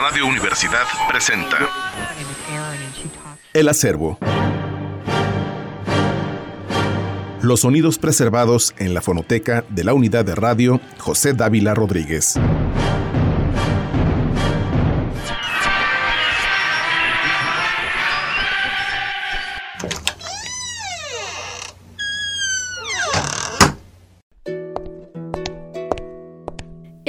[0.00, 1.58] Radio Universidad presenta
[3.52, 4.18] El acervo.
[7.42, 12.40] Los sonidos preservados en la fonoteca de la unidad de radio José Dávila Rodríguez.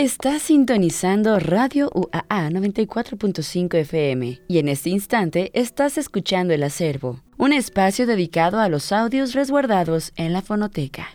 [0.02, 7.54] Estás sintonizando Radio UAA 94.5 FM y en este instante estás escuchando El Acervo, un
[7.54, 11.10] espacio dedicado a los audios resguardados en la fonoteca.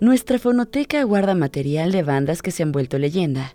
[0.00, 3.54] Nuestra fonoteca guarda material de bandas que se han vuelto leyenda,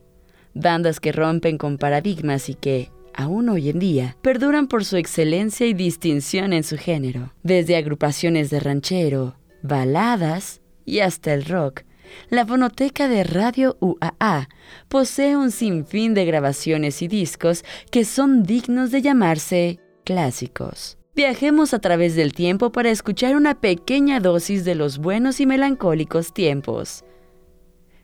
[0.53, 5.65] bandas que rompen con paradigmas y que, aún hoy en día, perduran por su excelencia
[5.65, 11.81] y distinción en su género, desde agrupaciones de ranchero, baladas y hasta el rock
[12.29, 14.49] la fonoteca de Radio UAA
[14.87, 20.97] posee un sinfín de grabaciones y discos que son dignos de llamarse clásicos.
[21.13, 26.33] Viajemos a través del tiempo para escuchar una pequeña dosis de los buenos y melancólicos
[26.33, 27.03] tiempos.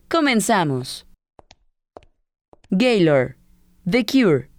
[0.09, 1.05] Comenzamos.
[2.69, 3.38] Gaylor,
[3.89, 4.50] The Cure,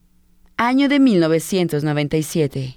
[0.57, 2.75] año de 1997.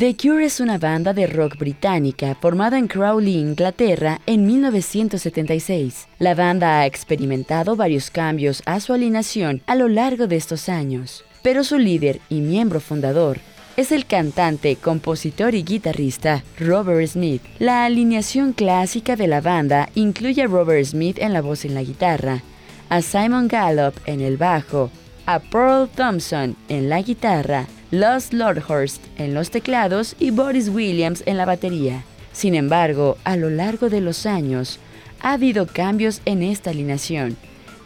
[0.00, 6.08] The Cure es una banda de rock británica formada en Crowley, Inglaterra, en 1976.
[6.18, 11.22] La banda ha experimentado varios cambios a su alineación a lo largo de estos años,
[11.42, 13.40] pero su líder y miembro fundador
[13.76, 17.42] es el cantante, compositor y guitarrista Robert Smith.
[17.58, 21.82] La alineación clásica de la banda incluye a Robert Smith en la voz y la
[21.82, 22.42] guitarra,
[22.88, 24.90] a Simon Gallup en el bajo,
[25.26, 31.36] a Pearl Thompson en la guitarra, Los Lordhurst en los teclados y Boris Williams en
[31.36, 32.04] la batería.
[32.32, 34.78] Sin embargo, a lo largo de los años,
[35.20, 37.36] ha habido cambios en esta alineación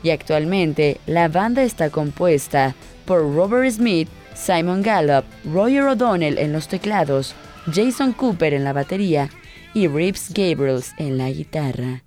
[0.03, 2.75] y actualmente la banda está compuesta
[3.06, 7.35] por Robert Smith, Simon Gallup, Roger O'Donnell en los teclados,
[7.73, 9.31] Jason Cooper en la batería
[9.73, 12.03] y Reeves Gabriels en la guitarra.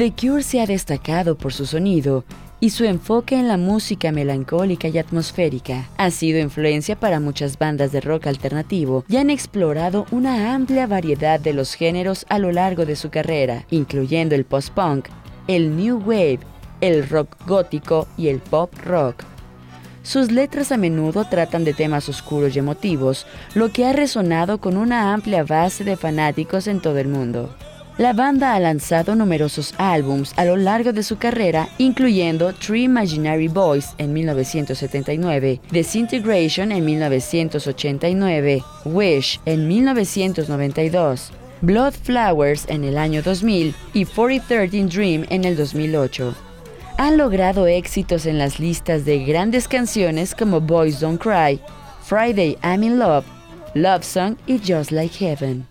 [0.00, 2.24] The Cure se ha destacado por su sonido
[2.58, 5.90] y su enfoque en la música melancólica y atmosférica.
[5.98, 11.38] Ha sido influencia para muchas bandas de rock alternativo y han explorado una amplia variedad
[11.38, 15.08] de los géneros a lo largo de su carrera, incluyendo el post-punk,
[15.48, 16.40] el new wave,
[16.80, 19.24] el rock gótico y el pop rock.
[20.02, 24.78] Sus letras a menudo tratan de temas oscuros y emotivos, lo que ha resonado con
[24.78, 27.54] una amplia base de fanáticos en todo el mundo.
[28.00, 33.48] La banda ha lanzado numerosos álbums a lo largo de su carrera, incluyendo Three Imaginary
[33.48, 41.30] Boys en 1979, Disintegration en 1989, Wish en 1992,
[41.60, 46.34] Blood Flowers en el año 2000 y 4013 Dream en el 2008.
[46.96, 51.60] Han logrado éxitos en las listas de grandes canciones como Boys Don't Cry,
[52.02, 53.26] Friday I'm in Love,
[53.74, 55.69] Love Song y Just Like Heaven.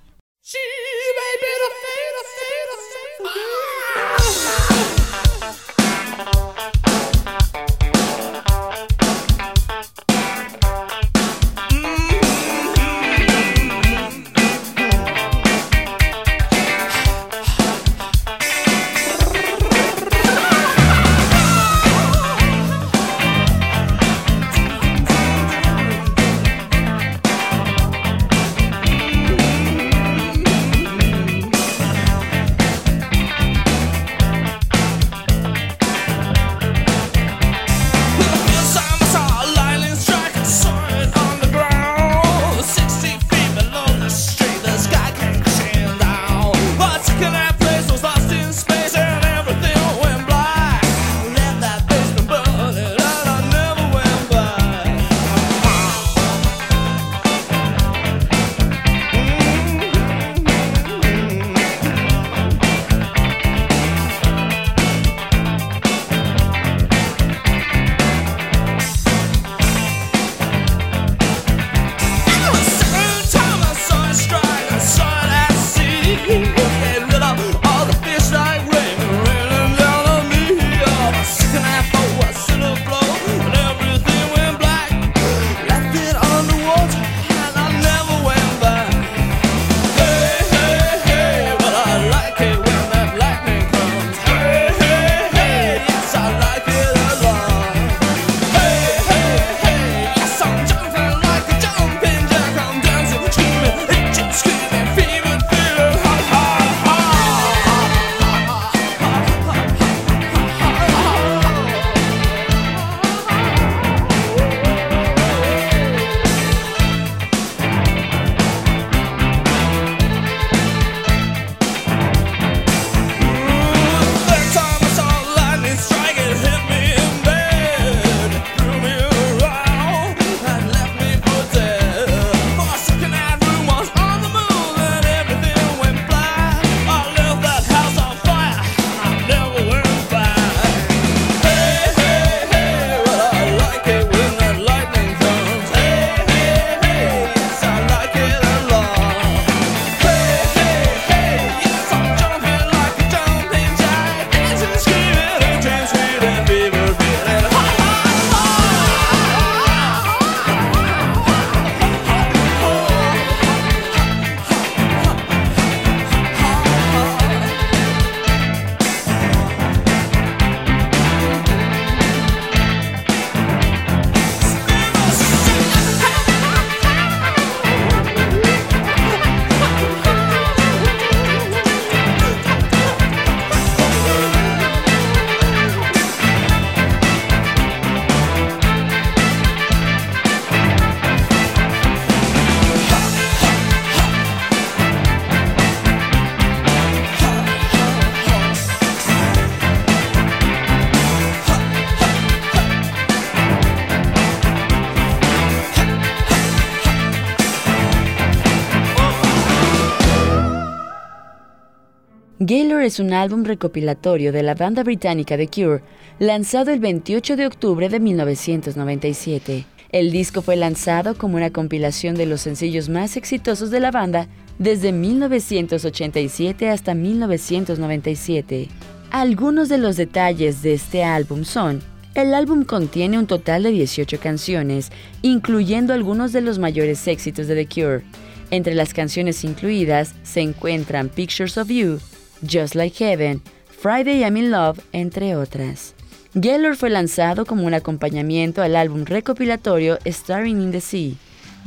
[212.89, 215.83] Es un álbum recopilatorio de la banda británica The Cure,
[216.17, 219.65] lanzado el 28 de octubre de 1997.
[219.91, 224.27] El disco fue lanzado como una compilación de los sencillos más exitosos de la banda
[224.57, 228.69] desde 1987 hasta 1997.
[229.11, 231.83] Algunos de los detalles de este álbum son,
[232.15, 234.91] el álbum contiene un total de 18 canciones,
[235.21, 238.03] incluyendo algunos de los mayores éxitos de The Cure.
[238.49, 241.99] Entre las canciones incluidas se encuentran Pictures of You,
[242.41, 245.93] Just Like Heaven, Friday I'm in Love, entre otras.
[246.33, 251.13] Geller fue lanzado como un acompañamiento al álbum recopilatorio Starring in the Sea,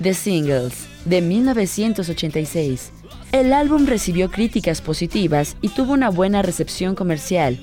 [0.01, 2.93] The Singles, de 1986.
[3.33, 7.59] El álbum recibió críticas positivas y tuvo una buena recepción comercial,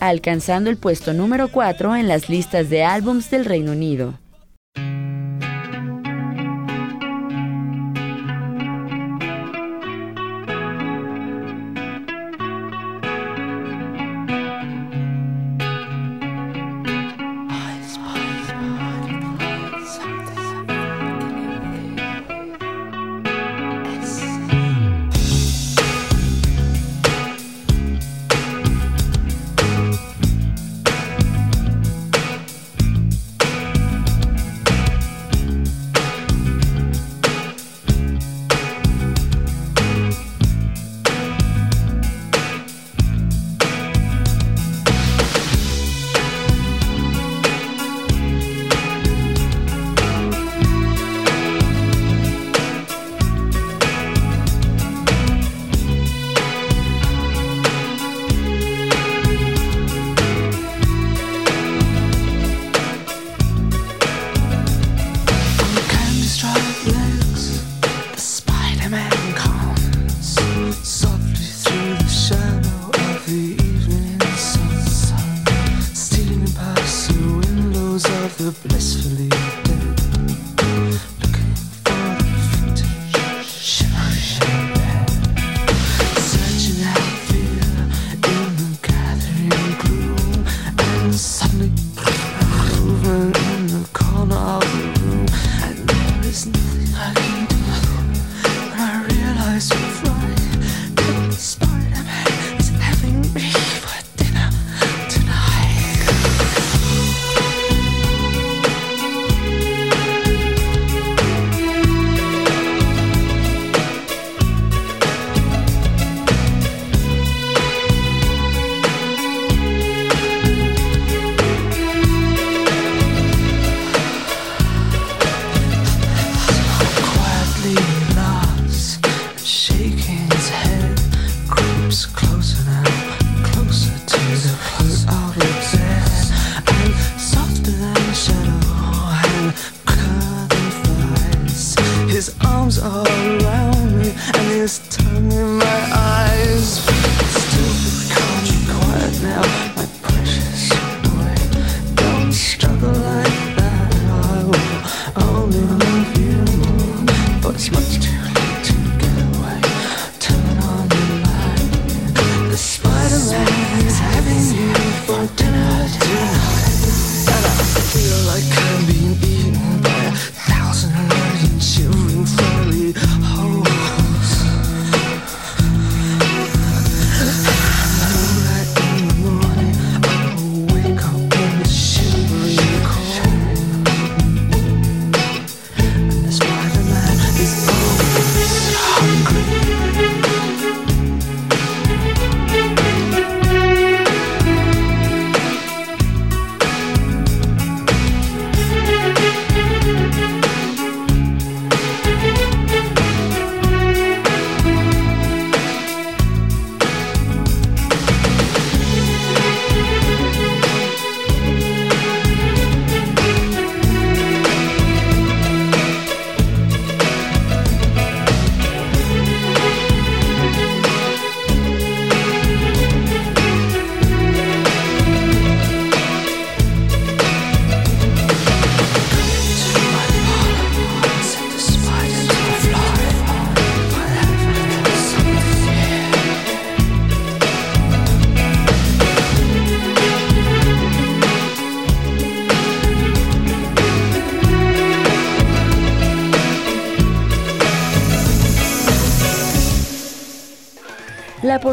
[0.00, 4.18] alcanzando el puesto número 4 en las listas de álbums del Reino Unido.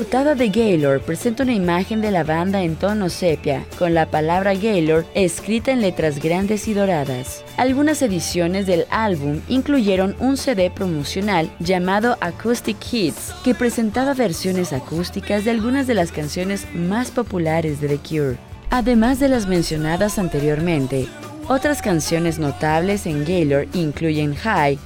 [0.09, 4.55] Portada de Gaylor presenta una imagen de la banda en tono sepia, con la palabra
[4.55, 7.43] Gaylor escrita en letras grandes y doradas.
[7.57, 15.45] Algunas ediciones del álbum incluyeron un CD promocional llamado Acoustic Hits, que presentaba versiones acústicas
[15.45, 18.37] de algunas de las canciones más populares de The Cure.
[18.71, 21.07] Además de las mencionadas anteriormente,
[21.47, 24.79] otras canciones notables en Gaylor incluyen High,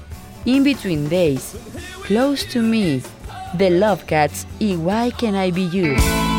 [0.43, 1.53] In Between Days,
[2.05, 2.99] Close to Me,
[3.58, 6.33] The Love Cats y Why Can I Be You.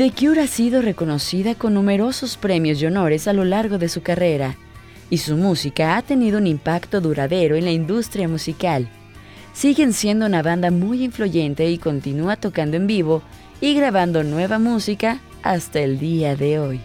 [0.00, 4.00] The Cure ha sido reconocida con numerosos premios y honores a lo largo de su
[4.00, 4.56] carrera,
[5.10, 8.88] y su música ha tenido un impacto duradero en la industria musical.
[9.52, 13.22] Siguen siendo una banda muy influyente y continúa tocando en vivo
[13.60, 16.80] y grabando nueva música hasta el día de hoy.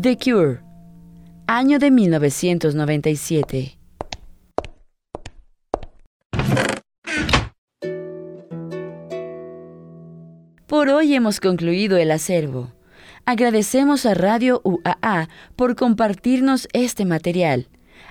[0.00, 0.60] The Cure.
[1.48, 3.78] Año de 1997.
[10.68, 12.72] Por hoy hemos concluido el acervo.
[13.24, 17.66] Agradecemos a Radio UAA por compartirnos este material.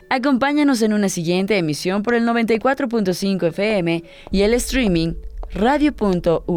[0.09, 5.13] Acompáñanos en una siguiente emisión por el 94.5 FM y el streaming
[5.53, 6.47] radio.uaa.mx.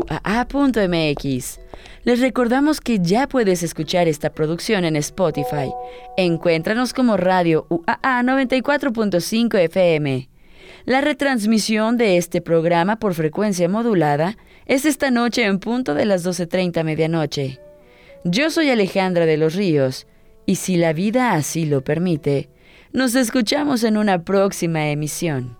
[2.05, 5.73] Les recordamos que ya puedes escuchar esta producción en Spotify.
[6.17, 10.29] Encuéntranos como Radio UAA 94.5 FM.
[10.87, 16.25] La retransmisión de este programa por frecuencia modulada es esta noche en punto de las
[16.25, 17.61] 12.30 medianoche.
[18.25, 20.07] Yo soy Alejandra de los Ríos
[20.47, 22.51] y si la vida así lo permite,
[22.93, 25.60] nos escuchamos en una próxima emisión.